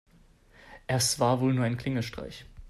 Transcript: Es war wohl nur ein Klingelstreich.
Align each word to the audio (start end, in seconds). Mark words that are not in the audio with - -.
Es 0.87 1.19
war 1.19 1.41
wohl 1.41 1.53
nur 1.53 1.63
ein 1.63 1.77
Klingelstreich. 1.77 2.47